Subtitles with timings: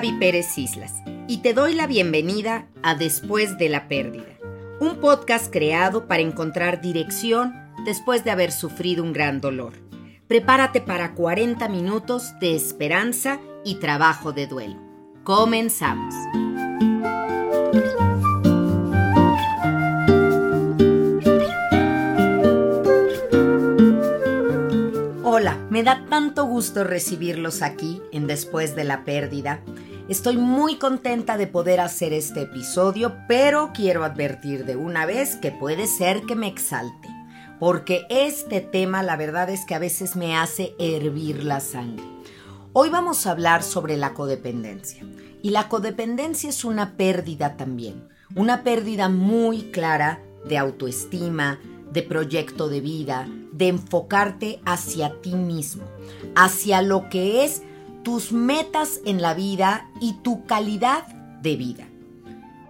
[0.00, 0.94] Gaby Pérez Islas
[1.28, 4.38] y te doy la bienvenida a Después de la Pérdida,
[4.80, 7.52] un podcast creado para encontrar dirección
[7.84, 9.74] después de haber sufrido un gran dolor.
[10.26, 14.80] Prepárate para 40 minutos de esperanza y trabajo de duelo.
[15.22, 16.14] Comenzamos.
[25.22, 29.60] Hola, me da tanto gusto recibirlos aquí en Después de la Pérdida.
[30.10, 35.52] Estoy muy contenta de poder hacer este episodio, pero quiero advertir de una vez que
[35.52, 37.06] puede ser que me exalte,
[37.60, 42.04] porque este tema la verdad es que a veces me hace hervir la sangre.
[42.72, 45.04] Hoy vamos a hablar sobre la codependencia.
[45.42, 51.60] Y la codependencia es una pérdida también, una pérdida muy clara de autoestima,
[51.92, 55.84] de proyecto de vida, de enfocarte hacia ti mismo,
[56.34, 57.62] hacia lo que es
[58.02, 61.06] tus metas en la vida y tu calidad
[61.42, 61.86] de vida.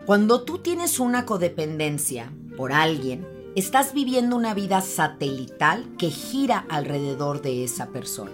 [0.07, 7.43] Cuando tú tienes una codependencia por alguien, estás viviendo una vida satelital que gira alrededor
[7.43, 8.33] de esa persona.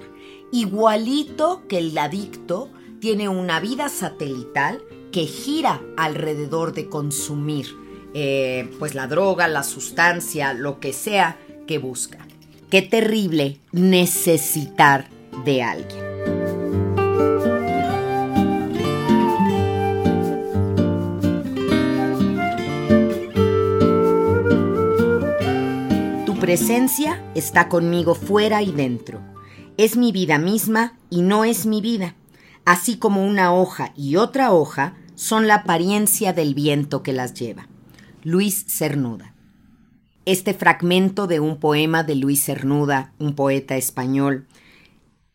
[0.52, 7.66] Igualito que el adicto tiene una vida satelital que gira alrededor de consumir
[8.14, 12.26] eh, pues la droga, la sustancia, lo que sea que busca.
[12.70, 15.08] Qué terrible necesitar
[15.44, 16.05] de alguien.
[26.24, 29.20] Tu presencia está conmigo fuera y dentro.
[29.76, 32.16] Es mi vida misma y no es mi vida,
[32.64, 37.68] así como una hoja y otra hoja son la apariencia del viento que las lleva.
[38.22, 39.34] Luis Cernuda.
[40.24, 44.46] Este fragmento de un poema de Luis Cernuda, un poeta español,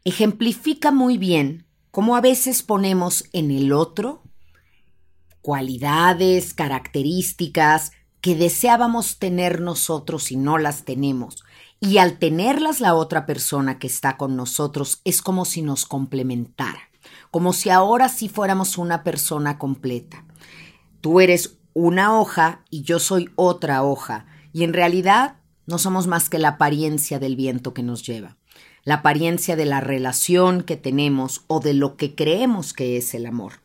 [0.03, 4.23] ejemplifica muy bien cómo a veces ponemos en el otro
[5.41, 7.91] cualidades, características
[8.21, 11.43] que deseábamos tener nosotros y no las tenemos.
[11.79, 16.79] Y al tenerlas la otra persona que está con nosotros es como si nos complementara,
[17.31, 20.23] como si ahora sí fuéramos una persona completa.
[21.01, 26.29] Tú eres una hoja y yo soy otra hoja, y en realidad no somos más
[26.29, 28.37] que la apariencia del viento que nos lleva,
[28.83, 33.25] la apariencia de la relación que tenemos o de lo que creemos que es el
[33.25, 33.61] amor.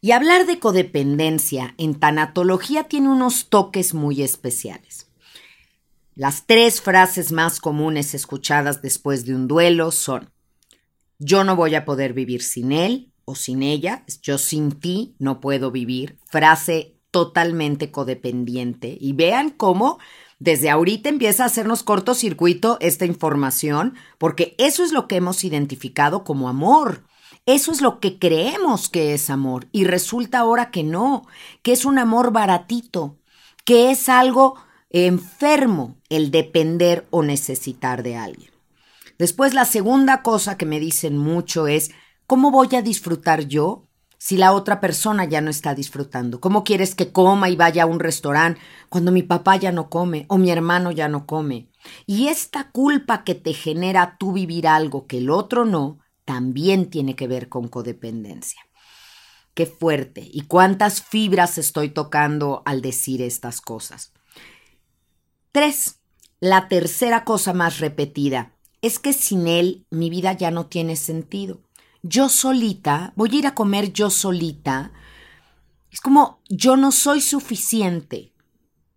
[0.00, 5.08] Y hablar de codependencia en tanatología tiene unos toques muy especiales.
[6.14, 10.30] Las tres frases más comunes escuchadas después de un duelo son
[11.18, 15.38] yo no voy a poder vivir sin él o sin ella, yo sin ti no
[15.38, 18.96] puedo vivir, frase totalmente codependiente.
[18.98, 19.98] Y vean cómo
[20.40, 26.24] desde ahorita empieza a hacernos cortocircuito esta información, porque eso es lo que hemos identificado
[26.24, 27.04] como amor.
[27.44, 29.68] Eso es lo que creemos que es amor.
[29.70, 31.26] Y resulta ahora que no,
[31.62, 33.18] que es un amor baratito,
[33.66, 34.56] que es algo
[34.88, 38.50] enfermo el depender o necesitar de alguien.
[39.18, 41.90] Después la segunda cosa que me dicen mucho es,
[42.26, 43.89] ¿cómo voy a disfrutar yo
[44.22, 46.40] si la otra persona ya no está disfrutando?
[46.40, 48.60] ¿Cómo quieres que coma y vaya a un restaurante
[48.90, 51.70] cuando mi papá ya no come o mi hermano ya no come?
[52.06, 57.16] Y esta culpa que te genera tú vivir algo que el otro no, también tiene
[57.16, 58.60] que ver con codependencia.
[59.54, 64.12] Qué fuerte y cuántas fibras estoy tocando al decir estas cosas.
[65.50, 65.96] Tres.
[66.40, 71.62] La tercera cosa más repetida es que sin él mi vida ya no tiene sentido
[72.02, 74.92] yo solita, voy a ir a comer yo solita,
[75.90, 78.32] es como yo no soy suficiente.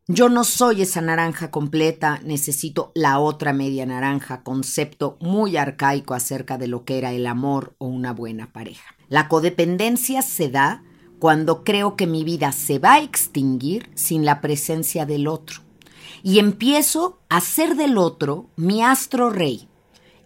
[0.07, 6.57] Yo no soy esa naranja completa, necesito la otra media naranja, concepto muy arcaico acerca
[6.57, 8.95] de lo que era el amor o una buena pareja.
[9.07, 10.83] La codependencia se da
[11.19, 15.61] cuando creo que mi vida se va a extinguir sin la presencia del otro.
[16.21, 19.69] Y empiezo a ser del otro mi astro rey,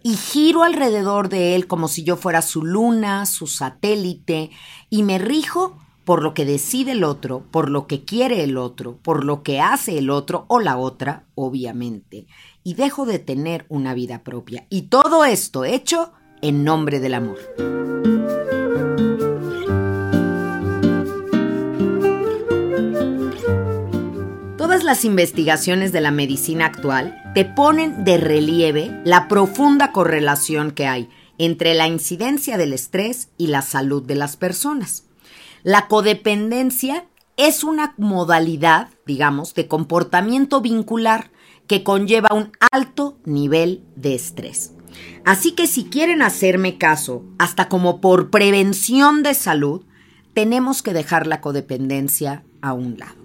[0.02, 4.50] y giro alrededor de él como si yo fuera su luna, su satélite,
[4.90, 8.96] y me rijo por lo que decide el otro, por lo que quiere el otro,
[9.02, 12.26] por lo que hace el otro o la otra, obviamente,
[12.64, 14.66] y dejo de tener una vida propia.
[14.70, 18.37] Y todo esto hecho en nombre del amor.
[24.58, 30.88] Todas las investigaciones de la medicina actual te ponen de relieve la profunda correlación que
[30.88, 31.08] hay
[31.38, 35.04] entre la incidencia del estrés y la salud de las personas.
[35.62, 37.06] La codependencia
[37.36, 41.30] es una modalidad, digamos, de comportamiento vincular
[41.68, 44.72] que conlleva un alto nivel de estrés.
[45.24, 49.84] Así que si quieren hacerme caso, hasta como por prevención de salud,
[50.34, 53.17] tenemos que dejar la codependencia a un lado.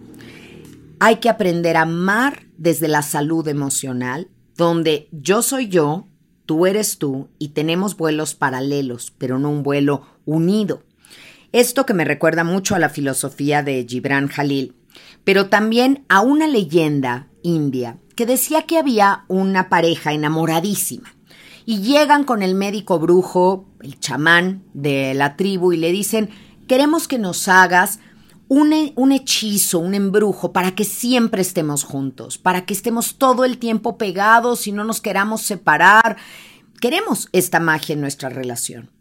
[0.99, 6.07] Hay que aprender a amar desde la salud emocional, donde yo soy yo,
[6.45, 10.83] tú eres tú y tenemos vuelos paralelos, pero no un vuelo unido.
[11.51, 14.75] Esto que me recuerda mucho a la filosofía de Gibran Jalil,
[15.23, 21.15] pero también a una leyenda india que decía que había una pareja enamoradísima
[21.65, 26.29] y llegan con el médico brujo, el chamán de la tribu y le dicen,
[26.67, 27.99] queremos que nos hagas
[28.53, 33.97] un, hechizo, un embrujo para que siempre estemos juntos, para que estemos todo el tiempo
[33.97, 36.17] pegados y no nos queramos separar.
[36.79, 38.91] Queremos esta magia en nuestra relación.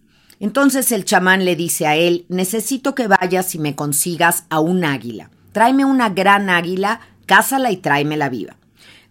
[0.40, 4.84] Entonces el chamán le dice a él, necesito que vayas y me consigas a un
[4.84, 5.31] águila.
[5.52, 8.56] Tráeme una gran águila, cásala y tráemela viva.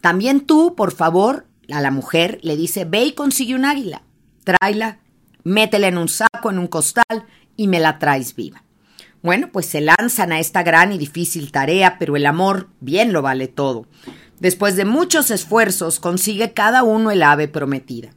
[0.02, 4.02] También tú, por favor, a la mujer le dice, ve y consigue un águila,
[4.44, 5.00] tráela,
[5.44, 8.64] métela en un saco, en un costal y me la traes viva.
[9.24, 13.22] Bueno, pues se lanzan a esta gran y difícil tarea, pero el amor bien lo
[13.22, 13.86] vale todo.
[14.40, 18.10] Después de muchos esfuerzos consigue cada uno el ave prometida.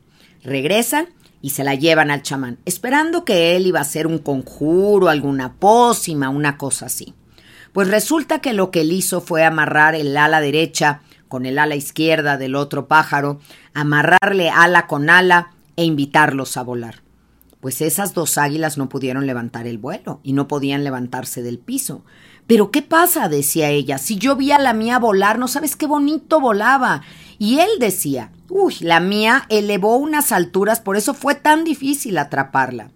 [0.43, 1.09] Regresan
[1.43, 5.53] y se la llevan al chamán, esperando que él iba a hacer un conjuro, alguna
[5.53, 7.15] pócima, una cosa así.
[7.75, 11.75] Pues resulta que lo que él hizo fue amarrar el ala derecha con el ala
[11.75, 13.41] izquierda del otro pájaro,
[13.75, 17.04] amarrarle ala con ala e invitarlos a volar.
[17.65, 22.05] Pues esas dos águilas no pudieron levantar el vuelo y no podían levantarse del piso.
[22.47, 23.31] Pero ¿qué pasa?
[23.31, 23.97] decía ella.
[23.97, 27.01] Si yo vi a la mía volar, no sabes qué bonito volaba.
[27.39, 32.91] Y él decía, uy, la mía elevó unas alturas, por eso fue tan difícil atraparla.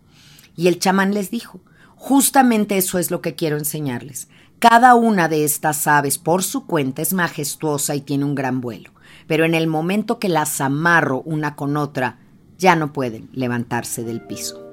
[0.54, 1.60] Y el chamán les dijo,
[1.96, 4.28] justamente eso es lo que quiero enseñarles.
[4.58, 8.90] Cada una de estas aves por su cuenta es majestuosa y tiene un gran vuelo,
[9.26, 12.18] pero en el momento que las amarro una con otra,
[12.58, 14.68] ya no pueden levantarse del piso.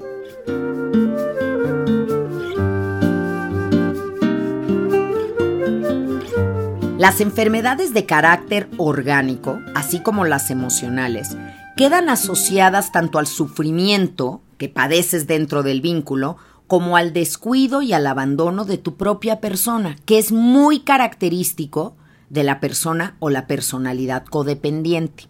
[6.98, 11.38] Las enfermedades de carácter orgánico, así como las emocionales,
[11.78, 16.38] quedan asociadas tanto al sufrimiento que padeces dentro del vínculo
[16.68, 21.96] como al descuido y al abandono de tu propia persona, que es muy característico
[22.30, 25.26] de la persona o la personalidad codependiente.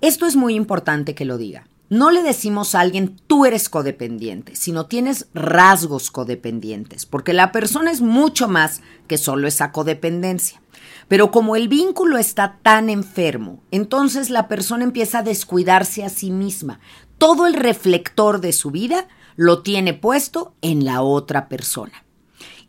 [0.00, 1.66] Esto es muy importante que lo diga.
[1.90, 7.90] No le decimos a alguien tú eres codependiente, sino tienes rasgos codependientes, porque la persona
[7.90, 10.62] es mucho más que solo esa codependencia.
[11.08, 16.30] Pero como el vínculo está tan enfermo, entonces la persona empieza a descuidarse a sí
[16.30, 16.78] misma.
[17.18, 22.04] Todo el reflector de su vida lo tiene puesto en la otra persona.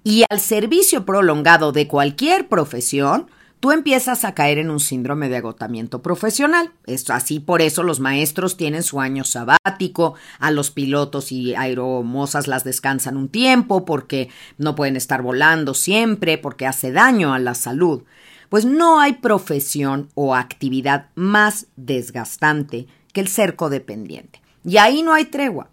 [0.04, 3.30] Y al servicio prolongado de cualquier profesión,
[3.62, 6.74] tú empiezas a caer en un síndrome de agotamiento profesional.
[6.86, 12.48] Es así, por eso los maestros tienen su año sabático, a los pilotos y aeromosas
[12.48, 17.54] las descansan un tiempo porque no pueden estar volando siempre, porque hace daño a la
[17.54, 18.04] salud.
[18.50, 24.42] Pues no hay profesión o actividad más desgastante que el ser codependiente.
[24.66, 25.70] Y ahí no hay tregua.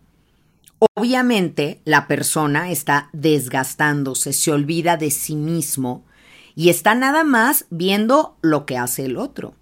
[0.95, 6.05] Obviamente la persona está desgastándose, se olvida de sí mismo
[6.59, 9.55] y está nada más viendo lo que hace el otro.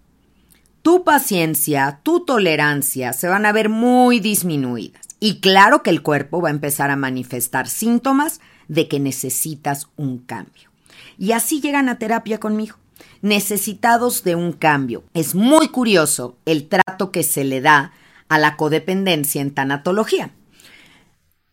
[0.80, 6.40] Tu paciencia, tu tolerancia se van a ver muy disminuidas y claro que el cuerpo
[6.40, 10.70] va a empezar a manifestar síntomas de que necesitas un cambio.
[11.18, 12.76] Y así llegan a terapia conmigo,
[13.20, 15.04] necesitados de un cambio.
[15.12, 17.92] Es muy curioso el trato que se le da
[18.30, 20.30] a la codependencia en tanatología.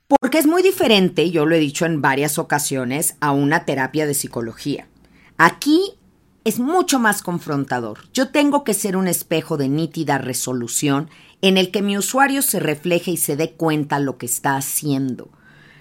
[0.08, 4.14] Porque es muy diferente, yo lo he dicho en varias ocasiones, a una terapia de
[4.14, 4.88] psicología.
[5.38, 5.94] Aquí
[6.44, 8.00] es mucho más confrontador.
[8.13, 11.10] Yo tengo que ser un espejo de nítida resolución
[11.42, 15.30] en el que mi usuario se refleje y se dé cuenta lo que está haciendo.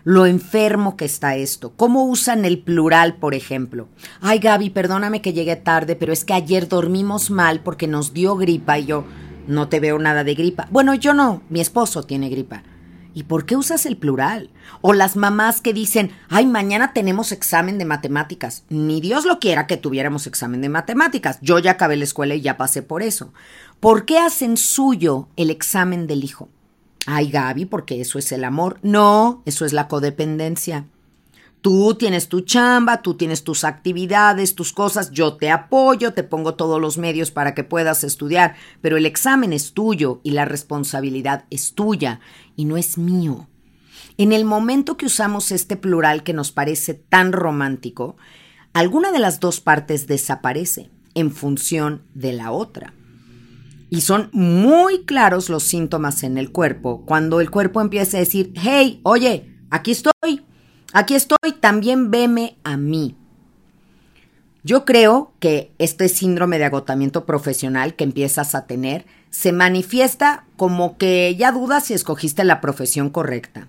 [0.05, 1.73] Lo enfermo que está esto.
[1.77, 3.89] ¿Cómo usan el plural, por ejemplo?
[4.21, 8.37] Ay, Gaby, perdóname que llegué tarde, pero es que ayer dormimos mal porque nos dio
[8.37, 9.05] gripa y yo
[9.47, 10.67] no te veo nada de gripa.
[10.71, 12.63] Bueno, yo no, mi esposo tiene gripa.
[13.15, 14.51] ¿Y por qué usas el plural?
[14.81, 18.65] O las mamás que dicen, ay, mañana tenemos examen de matemáticas.
[18.69, 21.39] Ni Dios lo quiera que tuviéramos examen de matemáticas.
[21.43, 23.33] Yo ya acabé la escuela y ya pasé por eso.
[23.81, 26.49] ¿Por qué hacen suyo el examen del hijo?
[27.07, 28.79] Ay, Gaby, porque eso es el amor.
[28.83, 30.87] No, eso es la codependencia.
[31.63, 36.57] Tú tienes tu chamba, tú tienes tus actividades, tus cosas, yo te apoyo, te pongo
[36.57, 41.45] todos los medios para que puedas estudiar, pero el examen es tuyo y la responsabilidad
[41.51, 42.19] es tuya
[42.57, 43.49] y no es mío.
[44.19, 48.17] En el momento que usamos este plural que nos parece tan romántico,
[48.73, 52.93] alguna de las dos partes desaparece en función de la otra.
[53.89, 58.53] Y son muy claros los síntomas en el cuerpo cuando el cuerpo empieza a decir,
[58.57, 60.43] hey, oye, aquí estoy,
[60.93, 63.17] Aquí estoy, también veme a mí.
[64.63, 70.99] Yo creo que este síndrome de agotamiento profesional que empiezas a tener se manifiesta como
[70.99, 73.67] que ya dudas si escogiste la profesión correcta.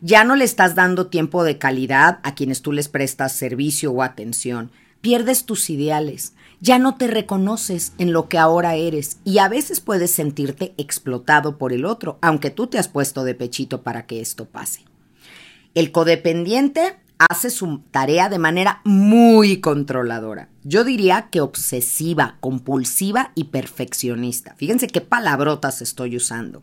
[0.00, 4.02] Ya no le estás dando tiempo de calidad a quienes tú les prestas servicio o
[4.02, 4.70] atención.
[5.00, 6.34] Pierdes tus ideales.
[6.60, 11.56] Ya no te reconoces en lo que ahora eres y a veces puedes sentirte explotado
[11.56, 14.84] por el otro, aunque tú te has puesto de pechito para que esto pase.
[15.74, 20.48] El codependiente hace su tarea de manera muy controladora.
[20.62, 24.54] Yo diría que obsesiva, compulsiva y perfeccionista.
[24.56, 26.62] Fíjense qué palabrotas estoy usando.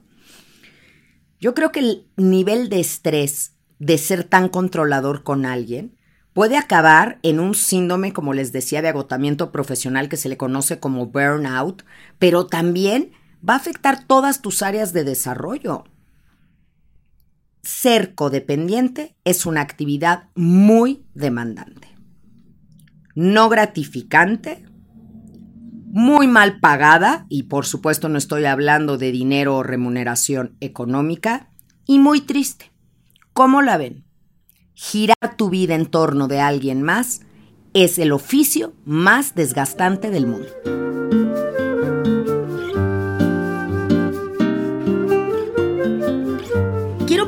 [1.40, 5.98] Yo creo que el nivel de estrés de ser tan controlador con alguien
[6.34, 10.80] puede acabar en un síndrome, como les decía, de agotamiento profesional que se le conoce
[10.80, 11.84] como burnout,
[12.20, 13.12] pero también
[13.48, 15.84] va a afectar todas tus áreas de desarrollo.
[17.64, 21.90] Ser codependiente es una actividad muy demandante,
[23.14, 24.66] no gratificante,
[25.94, 31.50] muy mal pagada, y por supuesto no estoy hablando de dinero o remuneración económica,
[31.86, 32.72] y muy triste.
[33.34, 34.06] ¿Cómo la ven?
[34.74, 37.22] Girar tu vida en torno de alguien más
[37.74, 40.50] es el oficio más desgastante del mundo.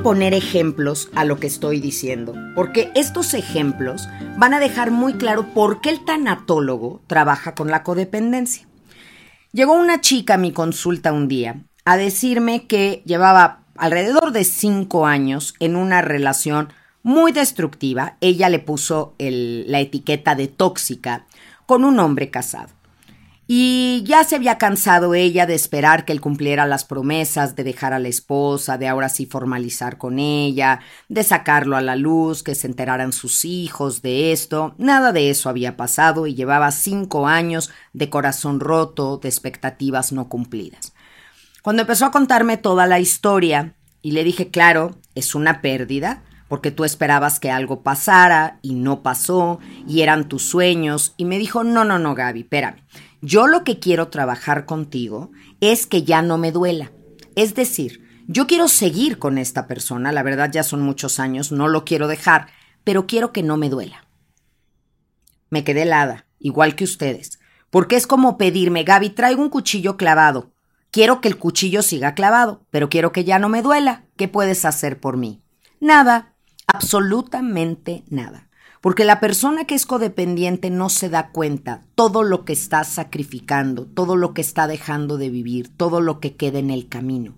[0.03, 5.53] Poner ejemplos a lo que estoy diciendo, porque estos ejemplos van a dejar muy claro
[5.53, 8.67] por qué el tanatólogo trabaja con la codependencia.
[9.53, 15.05] Llegó una chica a mi consulta un día a decirme que llevaba alrededor de cinco
[15.07, 18.17] años en una relación muy destructiva.
[18.19, 21.27] Ella le puso la etiqueta de tóxica
[21.65, 22.69] con un hombre casado.
[23.45, 27.91] Y ya se había cansado ella de esperar que él cumpliera las promesas de dejar
[27.91, 32.55] a la esposa, de ahora sí formalizar con ella, de sacarlo a la luz, que
[32.55, 34.75] se enteraran sus hijos de esto.
[34.77, 40.29] Nada de eso había pasado y llevaba cinco años de corazón roto, de expectativas no
[40.29, 40.93] cumplidas.
[41.61, 46.71] Cuando empezó a contarme toda la historia, y le dije, claro, es una pérdida, porque
[46.71, 51.63] tú esperabas que algo pasara y no pasó, y eran tus sueños, y me dijo,
[51.63, 52.83] no, no, no, Gaby, espérame.
[53.25, 56.91] Yo lo que quiero trabajar contigo es que ya no me duela.
[57.37, 61.69] Es decir, yo quiero seguir con esta persona, la verdad ya son muchos años, no
[61.69, 62.47] lo quiero dejar,
[62.83, 64.09] pero quiero que no me duela.
[65.49, 67.39] Me quedé helada, igual que ustedes,
[67.69, 70.51] porque es como pedirme, Gaby, traigo un cuchillo clavado.
[70.91, 74.03] Quiero que el cuchillo siga clavado, pero quiero que ya no me duela.
[74.17, 75.41] ¿Qué puedes hacer por mí?
[75.79, 76.33] Nada,
[76.67, 78.49] absolutamente nada.
[78.83, 83.85] Porque la persona que es codependiente no se da cuenta todo lo que está sacrificando,
[83.85, 87.37] todo lo que está dejando de vivir, todo lo que queda en el camino.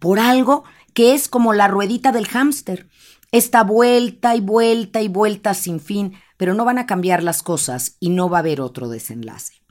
[0.00, 2.88] Por algo que es como la ruedita del hámster.
[3.30, 7.96] Está vuelta y vuelta y vuelta sin fin, pero no van a cambiar las cosas
[8.00, 9.62] y no va a haber otro desenlace.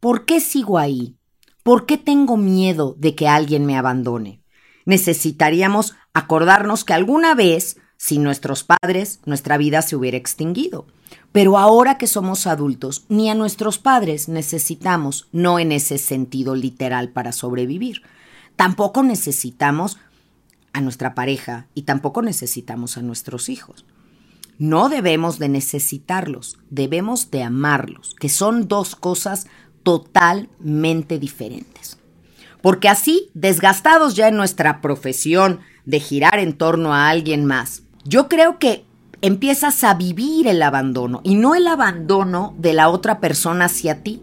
[0.00, 1.18] ¿Por qué sigo ahí?
[1.62, 4.42] ¿Por qué tengo miedo de que alguien me abandone?
[4.86, 10.86] Necesitaríamos acordarnos que alguna vez sin nuestros padres, nuestra vida se hubiera extinguido.
[11.32, 17.10] Pero ahora que somos adultos, ni a nuestros padres necesitamos, no en ese sentido literal
[17.10, 18.00] para sobrevivir.
[18.56, 19.98] Tampoco necesitamos
[20.72, 23.84] a nuestra pareja y tampoco necesitamos a nuestros hijos.
[24.56, 29.46] No debemos de necesitarlos, debemos de amarlos, que son dos cosas
[29.82, 31.98] totalmente diferentes.
[32.62, 38.28] Porque así, desgastados ya en nuestra profesión de girar en torno a alguien más, yo
[38.28, 38.84] creo que
[39.22, 44.22] empiezas a vivir el abandono y no el abandono de la otra persona hacia ti,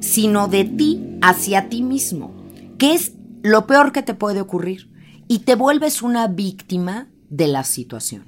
[0.00, 2.32] sino de ti hacia ti mismo,
[2.78, 4.90] que es lo peor que te puede ocurrir
[5.28, 8.26] y te vuelves una víctima de la situación.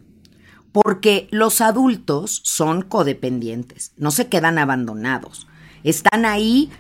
[0.72, 5.48] Porque los adultos son codependientes, no se quedan abandonados,
[5.82, 6.70] están ahí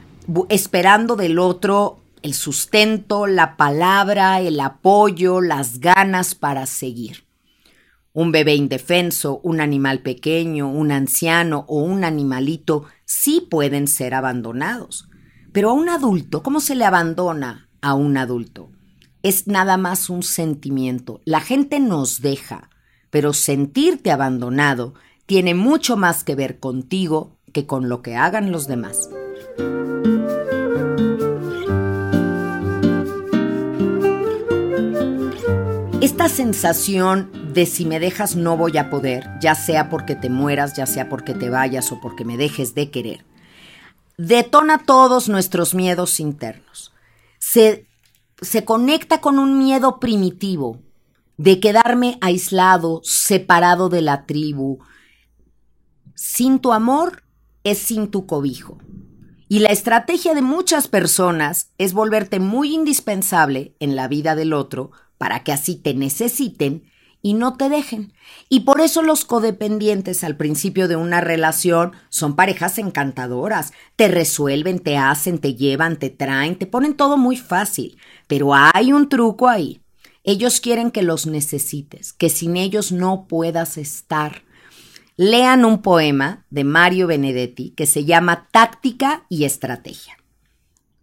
[0.48, 7.24] esperando del otro el sustento, la palabra, el apoyo, las ganas para seguir.
[8.12, 15.08] Un bebé indefenso, un animal pequeño, un anciano o un animalito sí pueden ser abandonados.
[15.52, 18.72] Pero a un adulto, ¿cómo se le abandona a un adulto?
[19.22, 21.20] Es nada más un sentimiento.
[21.24, 22.70] La gente nos deja,
[23.10, 24.94] pero sentirte abandonado
[25.26, 29.08] tiene mucho más que ver contigo que con lo que hagan los demás.
[36.00, 40.76] Esta sensación de si me dejas no voy a poder, ya sea porque te mueras,
[40.76, 43.24] ya sea porque te vayas o porque me dejes de querer,
[44.16, 46.92] detona todos nuestros miedos internos.
[47.38, 47.86] Se,
[48.40, 50.78] se conecta con un miedo primitivo
[51.36, 54.78] de quedarme aislado, separado de la tribu.
[56.14, 57.24] Sin tu amor
[57.64, 58.78] es sin tu cobijo.
[59.48, 64.92] Y la estrategia de muchas personas es volverte muy indispensable en la vida del otro
[65.18, 66.84] para que así te necesiten
[67.22, 68.12] y no te dejen.
[68.48, 73.72] Y por eso los codependientes al principio de una relación son parejas encantadoras.
[73.96, 77.98] Te resuelven, te hacen, te llevan, te traen, te ponen todo muy fácil.
[78.26, 79.80] Pero hay un truco ahí.
[80.24, 84.42] Ellos quieren que los necesites, que sin ellos no puedas estar.
[85.16, 90.16] Lean un poema de Mario Benedetti que se llama Táctica y Estrategia.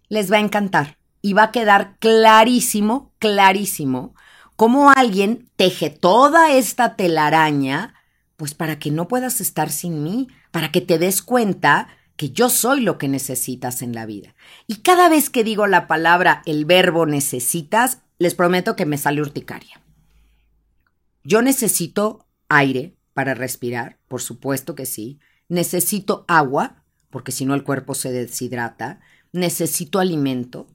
[0.10, 4.16] Les va a encantar y va a quedar clarísimo, clarísimo
[4.58, 7.94] cómo alguien teje toda esta telaraña,
[8.36, 11.88] pues para que no puedas estar sin mí, para que te des cuenta
[12.18, 14.36] que yo soy lo que necesitas en la vida.
[14.66, 19.22] Y cada vez que digo la palabra, el verbo necesitas, les prometo que me sale
[19.22, 19.80] urticaria.
[21.24, 25.20] Yo necesito aire para respirar, por supuesto que sí.
[25.50, 29.02] Necesito agua, porque si no el cuerpo se deshidrata.
[29.34, 30.68] Necesito alimento.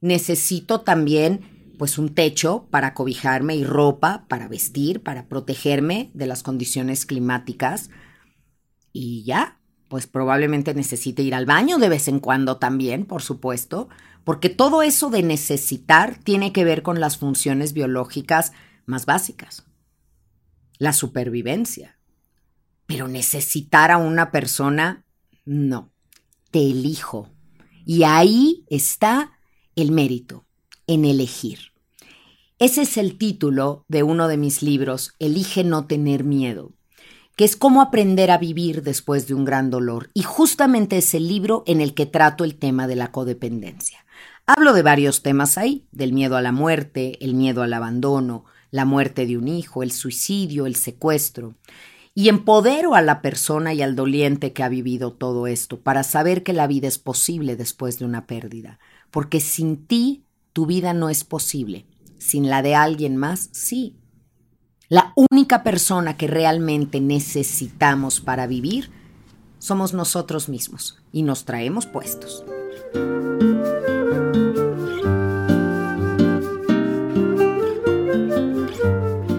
[0.00, 6.42] Necesito también pues un techo para cobijarme y ropa para vestir, para protegerme de las
[6.42, 7.90] condiciones climáticas.
[8.92, 13.88] Y ya, pues probablemente necesite ir al baño de vez en cuando también, por supuesto,
[14.24, 18.52] porque todo eso de necesitar tiene que ver con las funciones biológicas
[18.86, 19.64] más básicas.
[20.78, 21.98] La supervivencia.
[22.86, 25.04] Pero necesitar a una persona,
[25.44, 25.92] no,
[26.50, 27.30] te elijo.
[27.84, 29.32] Y ahí está
[29.74, 30.45] el mérito
[30.86, 31.72] en elegir.
[32.58, 36.72] Ese es el título de uno de mis libros, Elige no tener miedo,
[37.36, 40.10] que es cómo aprender a vivir después de un gran dolor.
[40.14, 44.06] Y justamente es el libro en el que trato el tema de la codependencia.
[44.46, 48.84] Hablo de varios temas ahí, del miedo a la muerte, el miedo al abandono, la
[48.84, 51.56] muerte de un hijo, el suicidio, el secuestro.
[52.14, 56.42] Y empodero a la persona y al doliente que ha vivido todo esto para saber
[56.42, 58.78] que la vida es posible después de una pérdida,
[59.10, 60.25] porque sin ti
[60.56, 61.84] tu vida no es posible.
[62.16, 63.98] Sin la de alguien más, sí.
[64.88, 68.90] La única persona que realmente necesitamos para vivir
[69.58, 72.42] somos nosotros mismos y nos traemos puestos.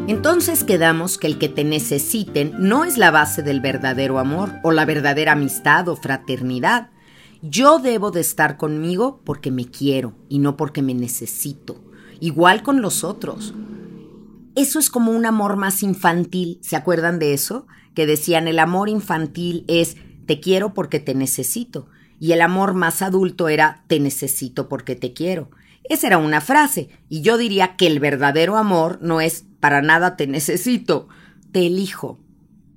[0.08, 4.72] Entonces quedamos que el que te necesiten no es la base del verdadero amor o
[4.72, 6.92] la verdadera amistad o fraternidad,
[7.42, 11.84] yo debo de estar conmigo porque me quiero y no porque me necesito.
[12.20, 13.54] Igual con los otros.
[14.56, 16.60] Eso es como un amor más infantil.
[16.62, 17.68] ¿Se acuerdan de eso?
[17.94, 21.88] Que decían el amor infantil es te quiero porque te necesito.
[22.20, 25.52] Y el amor más adulto era te necesito porque te quiero.
[25.84, 26.90] Esa era una frase.
[27.08, 31.08] Y yo diría que el verdadero amor no es para nada te necesito.
[31.52, 32.20] Te elijo.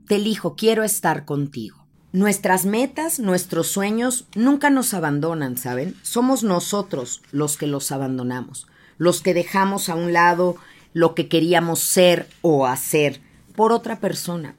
[0.07, 1.80] Te elijo, quiero estar contigo.
[2.13, 5.95] Nuestras metas, nuestros sueños nunca nos abandonan, ¿saben?
[6.03, 8.67] Somos nosotros los que los abandonamos,
[8.99, 10.57] los que dejamos a un lado
[10.93, 13.21] lo que queríamos ser o hacer
[13.55, 14.57] por otra persona.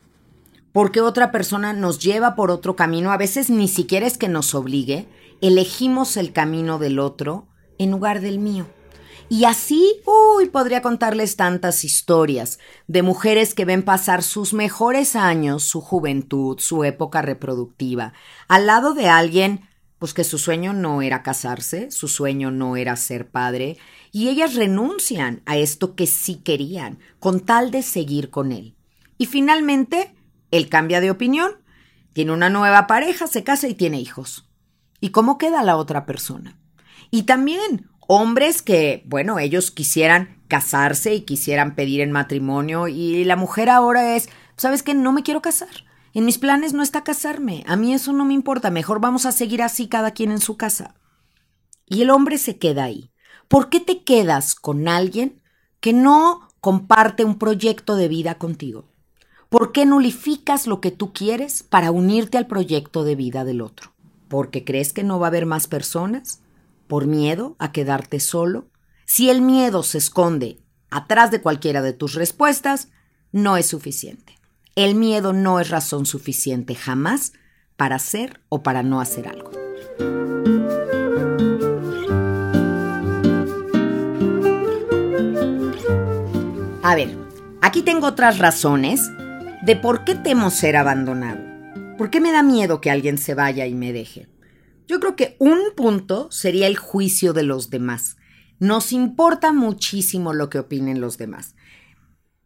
[0.71, 4.55] Porque otra persona nos lleva por otro camino, a veces ni siquiera es que nos
[4.55, 5.07] obligue,
[5.41, 8.67] elegimos el camino del otro en lugar del mío.
[9.31, 15.63] Y así, uy, podría contarles tantas historias de mujeres que ven pasar sus mejores años,
[15.63, 18.11] su juventud, su época reproductiva,
[18.49, 22.97] al lado de alguien, pues que su sueño no era casarse, su sueño no era
[22.97, 23.77] ser padre,
[24.11, 28.75] y ellas renuncian a esto que sí querían, con tal de seguir con él.
[29.17, 30.13] Y finalmente,
[30.51, 31.53] él cambia de opinión,
[32.11, 34.49] tiene una nueva pareja, se casa y tiene hijos.
[34.99, 36.59] ¿Y cómo queda la otra persona?
[37.11, 43.37] Y también hombres que, bueno, ellos quisieran casarse y quisieran pedir en matrimonio y la
[43.37, 44.93] mujer ahora es, ¿sabes qué?
[44.93, 45.69] No me quiero casar.
[46.13, 47.63] En mis planes no está casarme.
[47.67, 48.69] A mí eso no me importa.
[48.69, 50.93] Mejor vamos a seguir así cada quien en su casa.
[51.85, 53.11] Y el hombre se queda ahí.
[53.47, 55.41] ¿Por qué te quedas con alguien
[55.79, 58.89] que no comparte un proyecto de vida contigo?
[59.47, 63.93] ¿Por qué nulificas lo que tú quieres para unirte al proyecto de vida del otro?
[64.27, 66.41] ¿Porque crees que no va a haber más personas?
[66.91, 68.67] Por miedo a quedarte solo?
[69.05, 72.89] Si el miedo se esconde atrás de cualquiera de tus respuestas,
[73.31, 74.37] no es suficiente.
[74.75, 77.31] El miedo no es razón suficiente jamás
[77.77, 79.51] para hacer o para no hacer algo.
[86.83, 87.15] A ver,
[87.61, 88.99] aquí tengo otras razones
[89.61, 91.39] de por qué temo ser abandonado.
[91.97, 94.30] ¿Por qué me da miedo que alguien se vaya y me deje?
[94.91, 98.17] Yo creo que un punto sería el juicio de los demás.
[98.59, 101.55] Nos importa muchísimo lo que opinen los demás.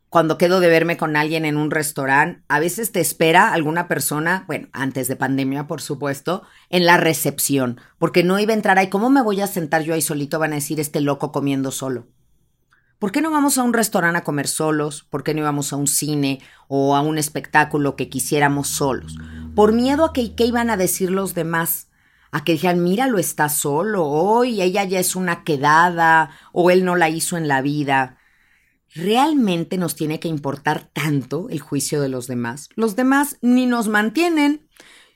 [0.10, 4.44] cuando quedo de verme con alguien en un restaurante, a veces te espera alguna persona,
[4.46, 8.92] bueno, antes de pandemia, por supuesto, en la recepción, porque no iba a entrar ahí.
[8.92, 10.38] ¿Cómo me voy a sentar yo ahí solito?
[10.38, 12.06] Van a decir este loco comiendo solo.
[13.00, 15.02] ¿Por qué no vamos a un restaurante a comer solos?
[15.10, 19.18] ¿Por qué no íbamos a un cine o a un espectáculo que quisiéramos solos?
[19.56, 21.88] Por miedo a que qué iban a decir los demás.
[22.32, 26.96] A que dijeran, míralo, está solo, hoy ella ya es una quedada, o él no
[26.96, 28.18] la hizo en la vida.
[28.94, 32.70] ¿Realmente nos tiene que importar tanto el juicio de los demás?
[32.76, 34.68] Los demás ni nos mantienen,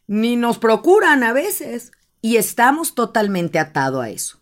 [0.08, 1.92] ni nos procuran a veces,
[2.22, 4.40] y estamos totalmente atados a eso.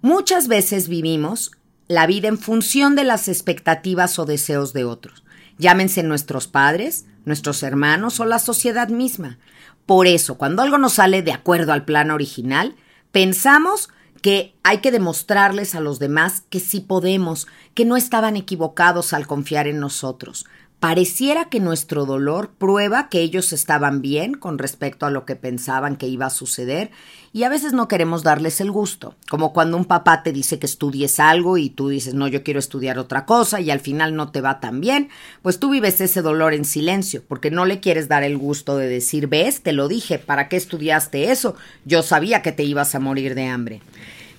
[0.00, 1.50] Muchas veces vivimos
[1.86, 5.24] la vida en función de las expectativas o deseos de otros,
[5.58, 9.38] llámense nuestros padres, nuestros hermanos o la sociedad misma.
[9.86, 12.76] Por eso, cuando algo nos sale de acuerdo al plan original,
[13.12, 13.88] pensamos
[14.22, 19.26] que hay que demostrarles a los demás que sí podemos, que no estaban equivocados al
[19.26, 20.46] confiar en nosotros.
[20.80, 25.96] Pareciera que nuestro dolor prueba que ellos estaban bien con respecto a lo que pensaban
[25.96, 26.90] que iba a suceder
[27.34, 30.64] y a veces no queremos darles el gusto, como cuando un papá te dice que
[30.64, 34.32] estudies algo y tú dices no, yo quiero estudiar otra cosa y al final no
[34.32, 35.10] te va tan bien,
[35.42, 38.88] pues tú vives ese dolor en silencio porque no le quieres dar el gusto de
[38.88, 41.56] decir, ves, te lo dije, ¿para qué estudiaste eso?
[41.84, 43.82] Yo sabía que te ibas a morir de hambre.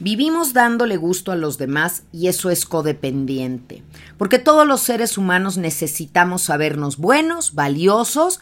[0.02, 3.84] Vivimos dándole gusto a los demás y eso es codependiente,
[4.18, 8.40] porque todos los seres humanos necesitamos sabernos buenos, valiosos,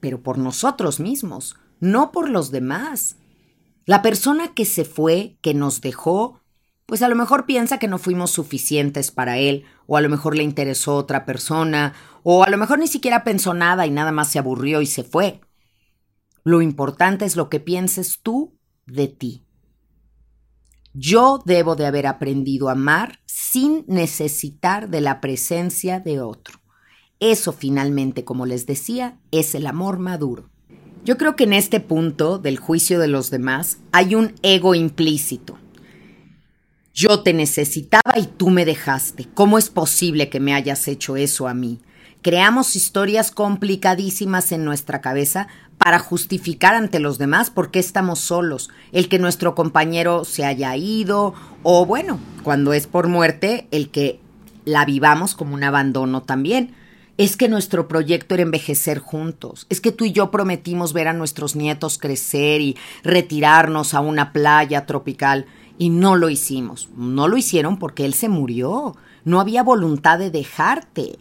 [0.00, 3.16] pero por nosotros mismos, no por los demás.
[3.86, 6.38] La persona que se fue, que nos dejó,
[6.84, 10.36] pues a lo mejor piensa que no fuimos suficientes para él, o a lo mejor
[10.36, 14.30] le interesó otra persona, o a lo mejor ni siquiera pensó nada y nada más
[14.30, 15.40] se aburrió y se fue.
[16.44, 18.52] Lo importante es lo que pienses tú
[18.84, 19.46] de ti.
[20.92, 26.60] Yo debo de haber aprendido a amar sin necesitar de la presencia de otro.
[27.20, 30.48] Eso finalmente, como les decía, es el amor maduro.
[31.04, 35.58] Yo creo que en este punto del juicio de los demás hay un ego implícito.
[36.92, 39.28] Yo te necesitaba y tú me dejaste.
[39.32, 41.80] ¿Cómo es posible que me hayas hecho eso a mí?
[42.22, 45.48] Creamos historias complicadísimas en nuestra cabeza
[45.82, 50.76] para justificar ante los demás por qué estamos solos, el que nuestro compañero se haya
[50.76, 54.20] ido o bueno, cuando es por muerte, el que
[54.66, 56.74] la vivamos como un abandono también.
[57.16, 59.66] Es que nuestro proyecto era envejecer juntos.
[59.70, 64.34] Es que tú y yo prometimos ver a nuestros nietos crecer y retirarnos a una
[64.34, 65.46] playa tropical
[65.78, 66.90] y no lo hicimos.
[66.94, 68.96] No lo hicieron porque él se murió.
[69.24, 71.18] No había voluntad de dejarte.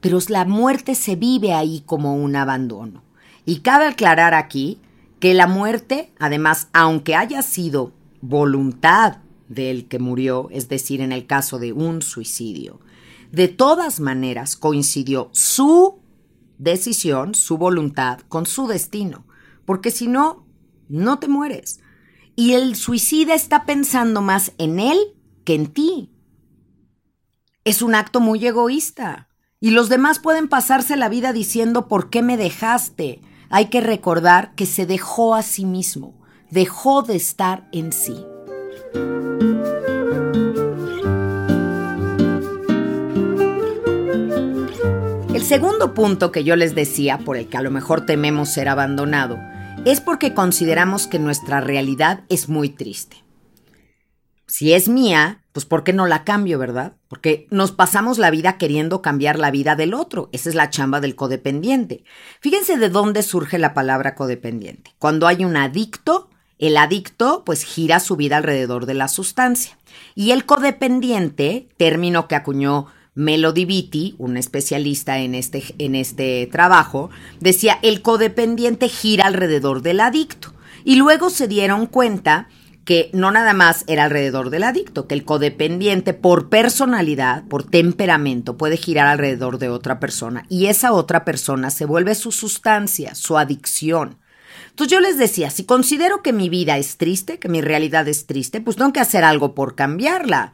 [0.00, 3.02] Pero la muerte se vive ahí como un abandono.
[3.44, 4.80] Y cabe aclarar aquí
[5.20, 11.26] que la muerte, además, aunque haya sido voluntad del que murió, es decir, en el
[11.26, 12.80] caso de un suicidio,
[13.30, 15.98] de todas maneras coincidió su
[16.58, 19.26] decisión, su voluntad con su destino,
[19.64, 20.46] porque si no,
[20.88, 21.80] no te mueres.
[22.36, 24.98] Y el suicida está pensando más en él
[25.44, 26.10] que en ti.
[27.64, 29.28] Es un acto muy egoísta.
[29.60, 33.20] Y los demás pueden pasarse la vida diciendo ¿por qué me dejaste?
[33.50, 36.14] Hay que recordar que se dejó a sí mismo,
[36.50, 38.24] dejó de estar en sí.
[45.34, 48.68] El segundo punto que yo les decía, por el que a lo mejor tememos ser
[48.68, 49.38] abandonado,
[49.84, 53.23] es porque consideramos que nuestra realidad es muy triste.
[54.56, 56.92] Si es mía, pues ¿por qué no la cambio, verdad?
[57.08, 60.28] Porque nos pasamos la vida queriendo cambiar la vida del otro.
[60.30, 62.04] Esa es la chamba del codependiente.
[62.38, 64.92] Fíjense de dónde surge la palabra codependiente.
[65.00, 69.76] Cuando hay un adicto, el adicto pues gira su vida alrededor de la sustancia.
[70.14, 72.86] Y el codependiente, término que acuñó
[73.16, 79.98] Melody Beatty, un especialista en este, en este trabajo, decía el codependiente gira alrededor del
[79.98, 80.54] adicto.
[80.84, 82.46] Y luego se dieron cuenta
[82.84, 88.56] que no nada más era alrededor del adicto, que el codependiente por personalidad, por temperamento,
[88.56, 93.38] puede girar alrededor de otra persona y esa otra persona se vuelve su sustancia, su
[93.38, 94.18] adicción.
[94.70, 98.26] Entonces yo les decía, si considero que mi vida es triste, que mi realidad es
[98.26, 100.52] triste, pues tengo que hacer algo por cambiarla.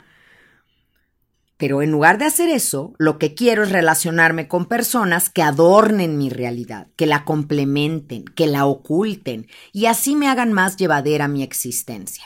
[1.60, 6.16] Pero en lugar de hacer eso, lo que quiero es relacionarme con personas que adornen
[6.16, 11.42] mi realidad, que la complementen, que la oculten y así me hagan más llevadera mi
[11.42, 12.24] existencia.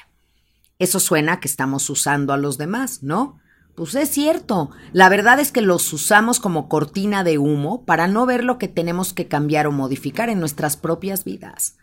[0.79, 3.41] Eso suena que estamos usando a los demás, ¿no?
[3.75, 8.27] Pues es cierto, la verdad es que los usamos como cortina de humo para no
[8.27, 11.77] ver lo que tenemos que cambiar o modificar en nuestras propias vidas.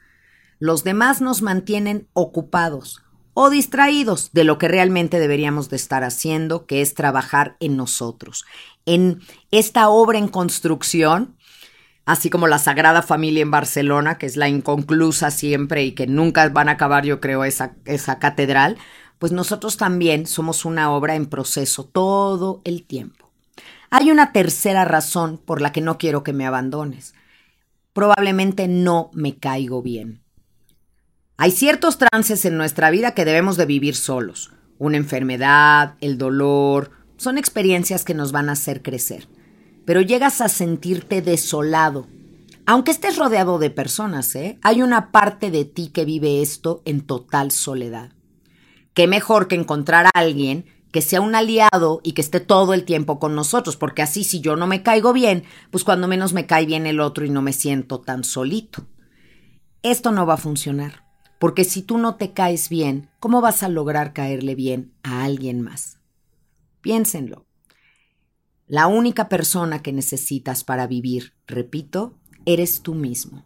[0.57, 3.03] Los demás nos mantienen ocupados,
[3.33, 8.45] o distraídos de lo que realmente deberíamos de estar haciendo, que es trabajar en nosotros,
[8.85, 11.35] en esta obra en construcción,
[12.05, 16.49] así como la Sagrada Familia en Barcelona, que es la inconclusa siempre y que nunca
[16.49, 18.77] van a acabar, yo creo, esa, esa catedral,
[19.19, 23.29] pues nosotros también somos una obra en proceso todo el tiempo.
[23.91, 27.13] Hay una tercera razón por la que no quiero que me abandones.
[27.93, 30.20] Probablemente no me caigo bien.
[31.41, 34.51] Hay ciertos trances en nuestra vida que debemos de vivir solos.
[34.77, 39.27] Una enfermedad, el dolor, son experiencias que nos van a hacer crecer.
[39.83, 42.05] Pero llegas a sentirte desolado.
[42.67, 44.59] Aunque estés rodeado de personas, ¿eh?
[44.61, 48.11] hay una parte de ti que vive esto en total soledad.
[48.93, 52.85] Qué mejor que encontrar a alguien que sea un aliado y que esté todo el
[52.85, 56.45] tiempo con nosotros, porque así si yo no me caigo bien, pues cuando menos me
[56.45, 58.85] cae bien el otro y no me siento tan solito.
[59.81, 61.10] Esto no va a funcionar,
[61.41, 65.59] porque si tú no te caes bien, ¿cómo vas a lograr caerle bien a alguien
[65.59, 65.97] más?
[66.81, 67.47] Piénsenlo.
[68.67, 72.13] La única persona que necesitas para vivir, repito,
[72.45, 73.43] eres tú mismo.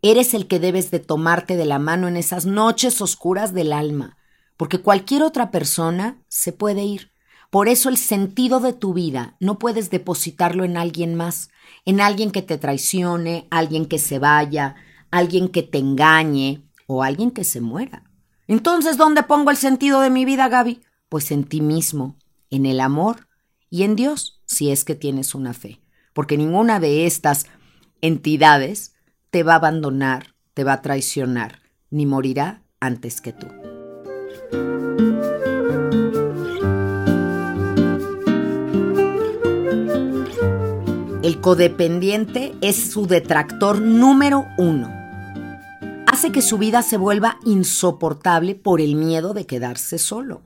[0.00, 4.16] Eres el que debes de tomarte de la mano en esas noches oscuras del alma,
[4.56, 7.10] porque cualquier otra persona se puede ir.
[7.50, 11.48] Por eso el sentido de tu vida no puedes depositarlo en alguien más,
[11.84, 14.76] en alguien que te traicione, alguien que se vaya,
[15.10, 18.04] alguien que te engañe o alguien que se muera.
[18.46, 20.82] Entonces, ¿dónde pongo el sentido de mi vida, Gaby?
[21.08, 22.16] Pues en ti mismo,
[22.50, 23.28] en el amor
[23.70, 25.80] y en Dios, si es que tienes una fe.
[26.12, 27.46] Porque ninguna de estas
[28.00, 28.94] entidades
[29.30, 33.46] te va a abandonar, te va a traicionar, ni morirá antes que tú.
[41.22, 45.03] El codependiente es su detractor número uno.
[46.06, 50.42] Hace que su vida se vuelva insoportable por el miedo de quedarse solo.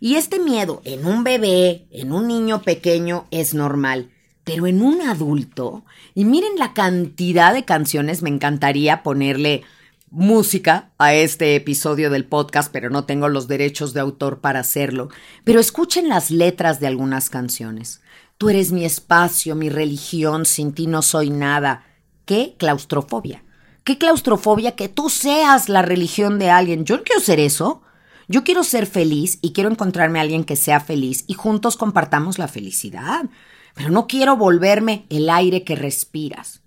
[0.00, 4.10] Y este miedo en un bebé, en un niño pequeño, es normal.
[4.44, 9.62] Pero en un adulto, y miren la cantidad de canciones, me encantaría ponerle
[10.10, 15.08] música a este episodio del podcast, pero no tengo los derechos de autor para hacerlo.
[15.44, 18.00] Pero escuchen las letras de algunas canciones.
[18.38, 21.84] Tú eres mi espacio, mi religión, sin ti no soy nada.
[22.24, 23.42] ¿Qué claustrofobia?
[23.88, 26.84] ¿Qué claustrofobia que tú seas la religión de alguien?
[26.84, 27.80] Yo no quiero ser eso.
[28.26, 32.36] Yo quiero ser feliz y quiero encontrarme a alguien que sea feliz y juntos compartamos
[32.36, 33.24] la felicidad.
[33.72, 36.60] Pero no quiero volverme el aire que respiras.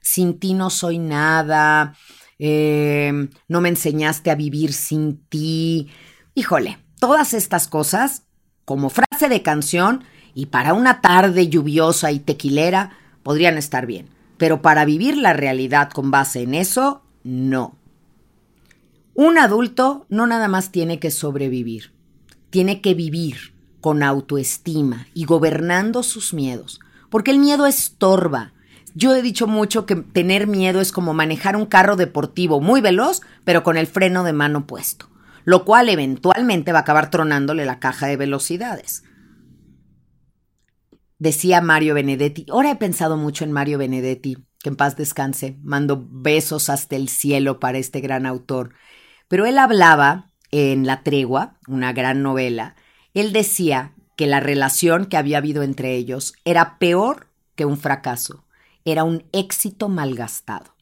[0.00, 1.94] Sin ti no soy nada.
[2.40, 5.92] Em, no me enseñaste a vivir sin ti.
[6.34, 8.24] Híjole, todas estas cosas,
[8.64, 10.02] como frase de canción
[10.34, 14.13] y para una tarde lluviosa y tequilera, podrían estar bien.
[14.44, 17.78] Pero para vivir la realidad con base en eso, no.
[19.14, 21.94] Un adulto no nada más tiene que sobrevivir,
[22.50, 26.78] tiene que vivir con autoestima y gobernando sus miedos,
[27.08, 28.52] porque el miedo estorba,
[28.94, 33.22] yo he dicho mucho que tener miedo es como manejar un carro deportivo muy veloz,
[33.44, 35.08] pero con el freno de mano puesto,
[35.46, 39.04] lo cual eventualmente va a acabar tronándole la caja de velocidades.
[41.18, 46.06] Decía Mario Benedetti, ahora he pensado mucho en Mario Benedetti, que en paz descanse, mando
[46.10, 48.74] besos hasta el cielo para este gran autor,
[49.28, 52.76] pero él hablaba en La Tregua, una gran novela,
[53.14, 58.44] él decía que la relación que había habido entre ellos era peor que un fracaso
[58.84, 60.74] era un éxito malgastado.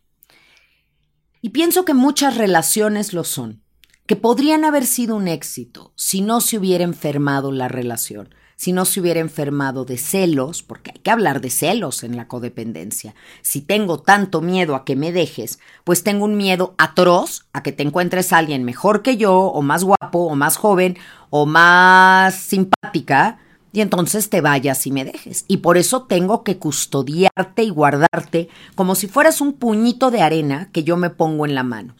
[1.40, 3.62] Y pienso que muchas relaciones lo son,
[4.07, 8.85] que podrían haber sido un éxito si no se hubiera enfermado la relación, si no
[8.85, 13.12] se hubiera enfermado de celos, porque hay que hablar de celos en la codependencia.
[13.40, 17.72] Si tengo tanto miedo a que me dejes, pues tengo un miedo atroz a que
[17.72, 20.96] te encuentres a alguien mejor que yo, o más guapo, o más joven,
[21.31, 23.40] o más simpática,
[23.72, 25.44] y entonces te vayas y me dejes.
[25.48, 30.68] Y por eso tengo que custodiarte y guardarte como si fueras un puñito de arena
[30.70, 31.96] que yo me pongo en la mano.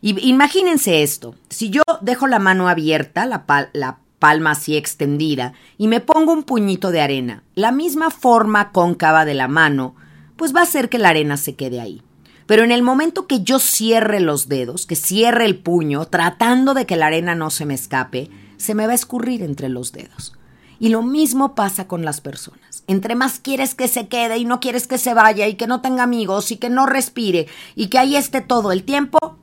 [0.00, 5.88] Y imagínense esto, si yo dejo la mano abierta, la, la palma así extendida, y
[5.88, 9.94] me pongo un puñito de arena, la misma forma cóncava de la mano,
[10.36, 12.02] pues va a hacer que la arena se quede ahí.
[12.46, 16.86] Pero en el momento que yo cierre los dedos, que cierre el puño, tratando de
[16.86, 20.32] que la arena no se me escape, se me va a escurrir entre los dedos.
[20.78, 22.84] Y lo mismo pasa con las personas.
[22.86, 25.80] Entre más quieres que se quede y no quieres que se vaya y que no
[25.80, 29.38] tenga amigos y que no respire y que ahí esté todo el tiempo,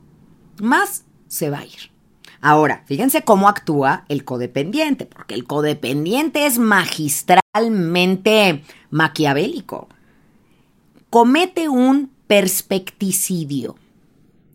[0.60, 1.93] más se va a ir.
[2.46, 9.88] Ahora, fíjense cómo actúa el codependiente, porque el codependiente es magistralmente maquiavélico.
[11.08, 13.76] Comete un perspecticidio.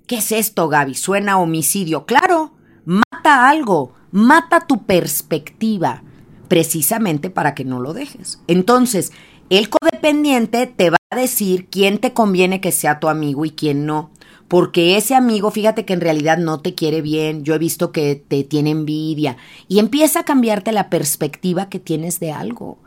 [0.05, 0.93] ¿Qué es esto, Gaby?
[0.93, 2.05] Suena homicidio.
[2.05, 2.51] Claro,
[2.85, 6.01] Mata algo, mata tu perspectiva,
[6.47, 8.41] precisamente para que no lo dejes.
[8.47, 9.11] Entonces,
[9.49, 13.85] el codependiente te va a decir quién te conviene que sea tu amigo y quién
[13.85, 14.09] no.
[14.49, 18.15] Porque ese amigo, fíjate que en realidad no te quiere bien, yo he visto que
[18.15, 22.79] te tiene envidia y empieza a cambiarte la perspectiva que tienes de algo,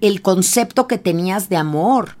[0.00, 2.16] el concepto que tenías de amor.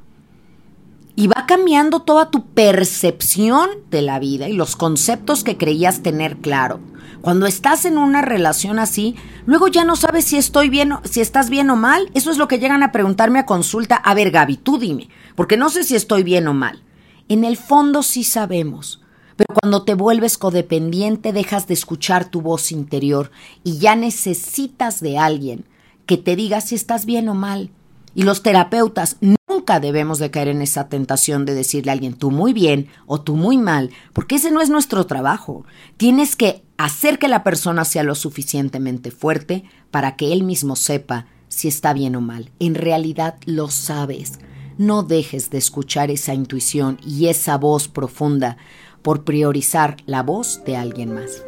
[1.16, 6.36] Y va cambiando toda tu percepción de la vida y los conceptos que creías tener
[6.36, 6.78] claro.
[7.22, 11.50] Cuando estás en una relación así, luego ya no sabes si estoy bien, si estás
[11.50, 12.08] bien o mal.
[12.14, 13.96] Eso es lo que llegan a preguntarme a consulta.
[13.96, 16.82] A ver, Gaby, tú dime, porque no sé si estoy bien o mal.
[17.28, 19.00] En el fondo sí sabemos.
[19.36, 23.30] Pero cuando te vuelves codependiente dejas de escuchar tu voz interior
[23.64, 25.66] y ya necesitas de alguien
[26.06, 27.70] que te diga si estás bien o mal.
[28.14, 32.30] Y los terapeutas nunca debemos de caer en esa tentación de decirle a alguien tú
[32.30, 35.66] muy bien o tú muy mal, porque ese no es nuestro trabajo.
[35.98, 41.26] Tienes que hacer que la persona sea lo suficientemente fuerte para que él mismo sepa
[41.48, 42.50] si está bien o mal.
[42.58, 44.38] En realidad lo sabes.
[44.78, 48.58] No dejes de escuchar esa intuición y esa voz profunda
[49.00, 51.42] por priorizar la voz de alguien más.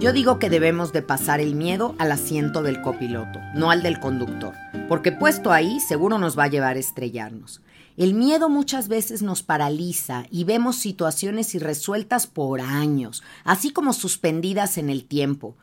[0.00, 4.00] Yo digo que debemos de pasar el miedo al asiento del copiloto, no al del
[4.00, 4.54] conductor,
[4.88, 7.60] porque puesto ahí seguro nos va a llevar a estrellarnos.
[7.96, 14.78] El miedo muchas veces nos paraliza y vemos situaciones irresueltas por años, así como suspendidas
[14.78, 15.56] en el tiempo.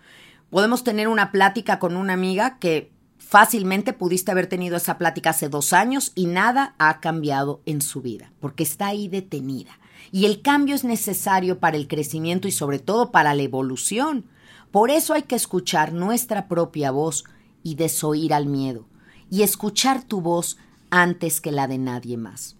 [0.54, 5.50] Podemos tener una plática con una amiga que fácilmente pudiste haber tenido esa plática hace
[5.50, 9.80] dos años y nada ha cambiado en su vida, porque está ahí detenida.
[10.12, 14.26] Y el cambio es necesario para el crecimiento y sobre todo para la evolución.
[14.70, 17.24] Por eso hay que escuchar nuestra propia voz
[17.63, 18.86] y desoír al miedo,
[19.32, 20.60] y escuchar tu voz
[20.92, 22.58] antes que la de nadie más.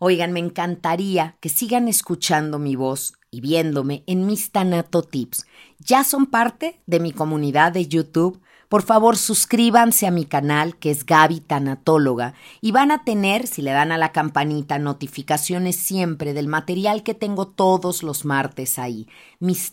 [0.00, 5.44] Oigan, me encantaría que sigan escuchando mi voz y viéndome en mis Tanato Tips.
[5.80, 8.40] Ya son parte de mi comunidad de YouTube.
[8.68, 13.60] Por favor, suscríbanse a mi canal, que es Gaby Tanatóloga, y van a tener, si
[13.60, 19.08] le dan a la campanita, notificaciones siempre del material que tengo todos los martes ahí,
[19.40, 19.72] mis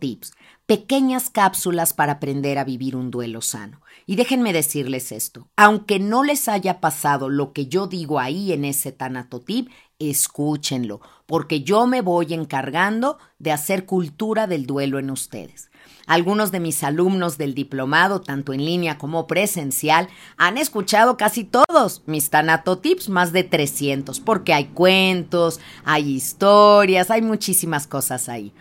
[0.00, 0.32] Tips,
[0.66, 3.80] pequeñas cápsulas para aprender a vivir un duelo sano.
[4.06, 8.64] Y déjenme decirles esto, aunque no les haya pasado lo que yo digo ahí en
[8.64, 15.70] ese Tanatotip, escúchenlo, porque yo me voy encargando de hacer cultura del duelo en ustedes.
[16.06, 22.02] Algunos de mis alumnos del diplomado, tanto en línea como presencial, han escuchado casi todos
[22.06, 28.54] mis tanatotips, más de 300, porque hay cuentos, hay historias, hay muchísimas cosas ahí.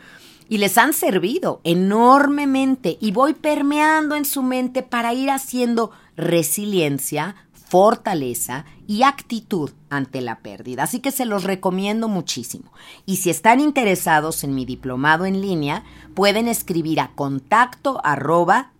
[0.49, 7.46] Y les han servido enormemente y voy permeando en su mente para ir haciendo resiliencia,
[7.69, 10.83] fortaleza y actitud ante la pérdida.
[10.83, 12.71] Así que se los recomiendo muchísimo.
[13.05, 15.83] Y si están interesados en mi diplomado en línea,
[16.15, 18.71] pueden escribir a contacto arroba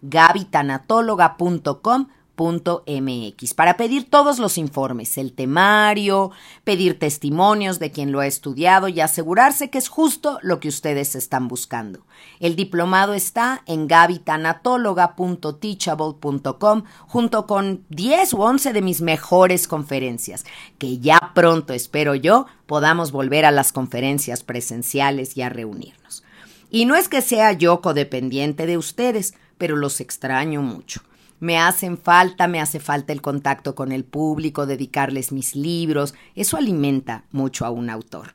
[3.55, 6.29] para pedir todos los informes, el temario,
[6.63, 11.15] pedir testimonios de quien lo ha estudiado y asegurarse que es justo lo que ustedes
[11.15, 12.05] están buscando.
[12.39, 20.45] El diplomado está en gabitanatóloga.teachable.com junto con 10 u 11 de mis mejores conferencias,
[20.77, 26.23] que ya pronto espero yo podamos volver a las conferencias presenciales y a reunirnos.
[26.69, 31.01] Y no es que sea yo codependiente de ustedes, pero los extraño mucho.
[31.39, 36.15] Me hacen falta, me hace falta el contacto con el público, dedicarles mis libros.
[36.35, 38.33] Eso alimenta mucho a un autor.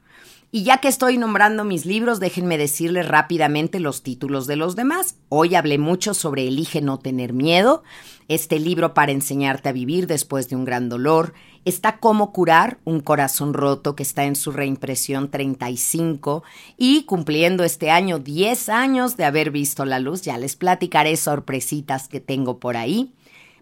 [0.55, 5.17] Y ya que estoy nombrando mis libros, déjenme decirles rápidamente los títulos de los demás.
[5.31, 7.83] Hoy hablé mucho sobre Elige no tener miedo,
[8.29, 11.33] este libro para enseñarte a vivir después de un gran dolor.
[11.65, 16.42] Está Cómo curar un corazón roto que está en su reimpresión 35
[16.77, 20.23] y cumpliendo este año 10 años de haber visto la luz.
[20.23, 23.13] Ya les platicaré sorpresitas que tengo por ahí.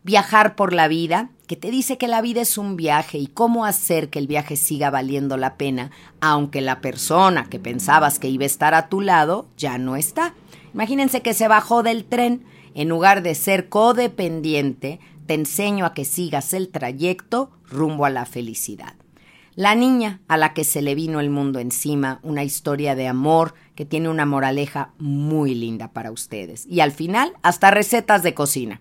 [0.03, 3.67] Viajar por la vida, que te dice que la vida es un viaje y cómo
[3.67, 5.91] hacer que el viaje siga valiendo la pena,
[6.23, 10.33] aunque la persona que pensabas que iba a estar a tu lado ya no está.
[10.73, 12.45] Imagínense que se bajó del tren.
[12.73, 15.01] En lugar de ser codependiente,
[15.31, 18.95] te enseño a que sigas el trayecto rumbo a la felicidad.
[19.55, 23.55] La niña a la que se le vino el mundo encima, una historia de amor
[23.77, 26.67] que tiene una moraleja muy linda para ustedes.
[26.67, 28.81] Y al final, hasta recetas de cocina.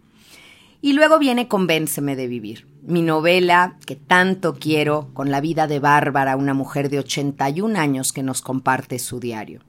[0.81, 5.77] Y luego viene Convénceme de vivir, mi novela que tanto quiero con la vida de
[5.77, 9.61] Bárbara, una mujer de 81 años que nos comparte su diario.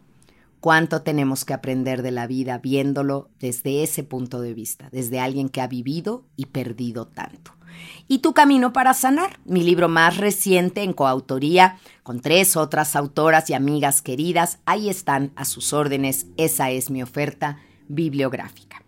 [0.61, 5.48] Cuánto tenemos que aprender de la vida viéndolo desde ese punto de vista, desde alguien
[5.48, 7.52] que ha vivido y perdido tanto.
[8.08, 13.48] y Tu Camino para Sanar, mi libro más reciente en coautoría con tres otras autoras
[13.48, 14.58] y amigas queridas.
[14.66, 16.26] Ahí están a sus órdenes.
[16.36, 17.58] Esa es mi oferta
[17.88, 18.82] bibliográfica.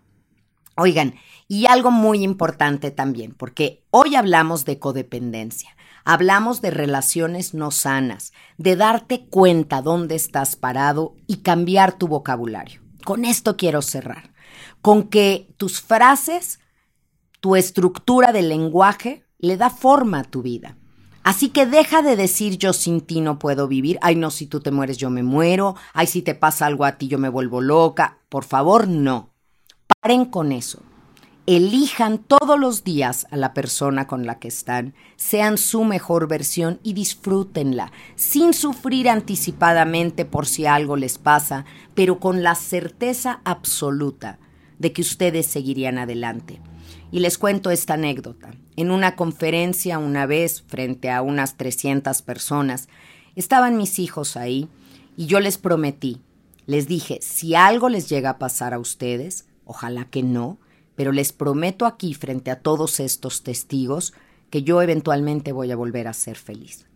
[0.76, 1.14] Oigan,
[1.48, 5.76] y algo muy importante también, porque hoy hablamos de codependencia.
[6.04, 12.80] Hablamos de relaciones no sanas, de darte cuenta dónde estás parado y cambiar tu vocabulario.
[13.04, 14.32] Con esto quiero cerrar,
[14.80, 16.60] con que tus frases,
[17.40, 20.76] tu estructura del lenguaje le da forma a tu vida.
[21.24, 24.60] Así que deja de decir yo sin ti no puedo vivir, ay no, si tú
[24.60, 27.60] te mueres yo me muero, ay si te pasa algo a ti yo me vuelvo
[27.60, 28.18] loca.
[28.28, 29.30] Por favor, no.
[30.00, 30.82] Paren con eso
[31.46, 36.78] elijan todos los días a la persona con la que están, sean su mejor versión
[36.82, 41.64] y disfrútenla, sin sufrir anticipadamente por si algo les pasa,
[41.94, 44.38] pero con la certeza absoluta
[44.78, 46.60] de que ustedes seguirían adelante.
[47.10, 48.52] Y les cuento esta anécdota.
[48.76, 52.88] En una conferencia una vez, frente a unas 300 personas,
[53.36, 54.68] estaban mis hijos ahí
[55.16, 56.20] y yo les prometí,
[56.66, 60.58] les dije, si algo les llega a pasar a ustedes, ojalá que no,
[60.94, 64.12] pero les prometo aquí frente a todos estos testigos
[64.50, 66.86] que yo eventualmente voy a volver a ser feliz.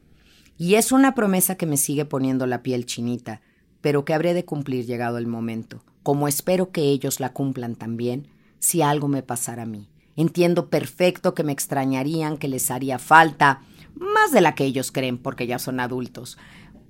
[0.58, 3.40] Y es una promesa que me sigue poniendo la piel chinita,
[3.80, 8.28] pero que habré de cumplir llegado el momento, como espero que ellos la cumplan también
[8.58, 9.88] si algo me pasara a mí.
[10.16, 13.62] Entiendo perfecto que me extrañarían, que les haría falta,
[13.94, 16.38] más de la que ellos creen porque ya son adultos,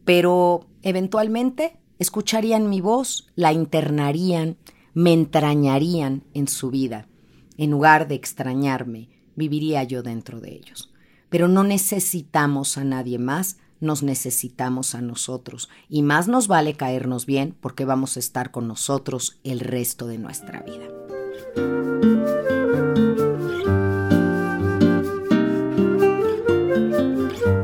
[0.04, 4.56] pero eventualmente escucharían mi voz, la internarían
[4.96, 7.06] me entrañarían en su vida.
[7.58, 10.90] En lugar de extrañarme, viviría yo dentro de ellos.
[11.28, 15.68] Pero no necesitamos a nadie más, nos necesitamos a nosotros.
[15.90, 20.16] Y más nos vale caernos bien porque vamos a estar con nosotros el resto de
[20.16, 21.75] nuestra vida.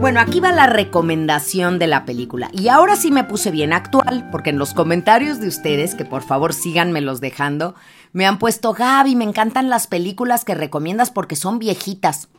[0.03, 2.50] Bueno, aquí va la recomendación de la película.
[2.53, 6.24] Y ahora sí me puse bien actual, porque en los comentarios de ustedes, que por
[6.24, 7.76] favor síganmelos dejando,
[8.12, 12.30] me han puesto, Gaby, me encantan las películas que recomiendas porque son viejitas.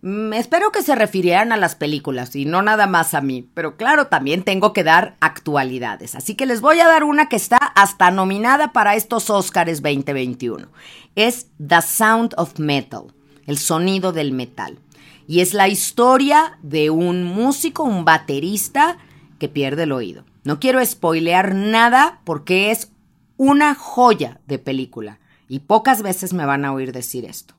[0.00, 3.76] Mm, espero que se refirieran a las películas y no nada más a mí, pero
[3.76, 6.14] claro, también tengo que dar actualidades.
[6.14, 10.66] Así que les voy a dar una que está hasta nominada para estos Oscars 2021.
[11.14, 13.12] Es The Sound of Metal,
[13.46, 14.78] el sonido del metal.
[15.26, 18.98] Y es la historia de un músico, un baterista
[19.38, 20.24] que pierde el oído.
[20.44, 22.90] No quiero spoilear nada porque es
[23.36, 25.18] una joya de película
[25.48, 27.54] y pocas veces me van a oír decir esto.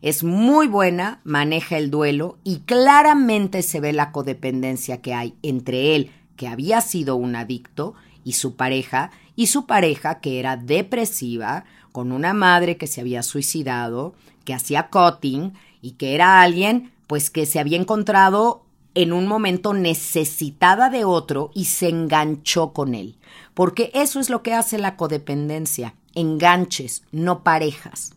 [0.00, 5.96] Es muy buena, maneja el duelo y claramente se ve la codependencia que hay entre
[5.96, 7.94] él, que había sido un adicto,
[8.24, 13.22] y su pareja, y su pareja que era depresiva, con una madre que se había
[13.22, 14.14] suicidado,
[14.44, 19.74] que hacía cutting y que era alguien pues que se había encontrado en un momento
[19.74, 23.18] necesitada de otro y se enganchó con él.
[23.54, 28.12] Porque eso es lo que hace la codependencia, enganches, no parejas.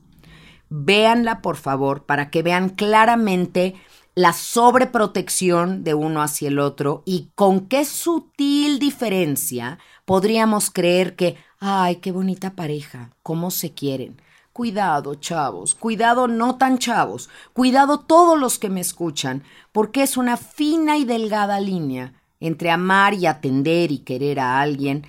[0.70, 3.76] Véanla, por favor, para que vean claramente
[4.14, 11.38] la sobreprotección de uno hacia el otro y con qué sutil diferencia podríamos creer que,
[11.60, 14.22] ay, qué bonita pareja, cómo se quieren.
[14.54, 20.36] Cuidado, chavos, cuidado no tan chavos, cuidado todos los que me escuchan, porque es una
[20.36, 25.06] fina y delgada línea entre amar y atender y querer a alguien,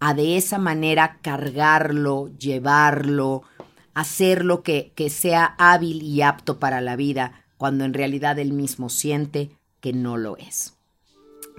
[0.00, 3.42] a de esa manera cargarlo, llevarlo,
[3.94, 8.88] hacerlo que, que sea hábil y apto para la vida, cuando en realidad él mismo
[8.88, 10.79] siente que no lo es.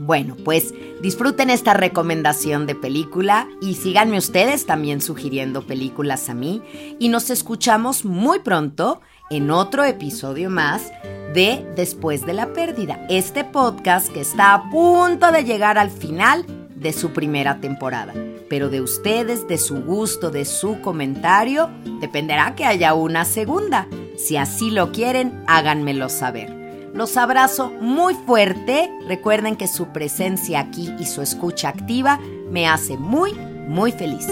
[0.03, 0.73] Bueno, pues
[1.03, 6.63] disfruten esta recomendación de película y síganme ustedes también sugiriendo películas a mí
[6.97, 8.99] y nos escuchamos muy pronto
[9.29, 10.91] en otro episodio más
[11.35, 16.47] de Después de la Pérdida, este podcast que está a punto de llegar al final
[16.75, 18.15] de su primera temporada.
[18.49, 23.87] Pero de ustedes, de su gusto, de su comentario, dependerá que haya una segunda.
[24.17, 26.60] Si así lo quieren, háganmelo saber.
[26.93, 28.91] Los abrazo muy fuerte.
[29.07, 32.19] Recuerden que su presencia aquí y su escucha activa
[32.49, 34.27] me hace muy, muy feliz.